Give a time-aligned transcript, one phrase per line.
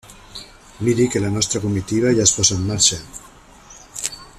[0.79, 3.01] -Miri que la nostra comitiva ja es posa en marxa…